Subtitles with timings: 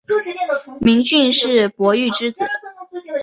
[0.79, 2.43] 明俊是傅玉之子。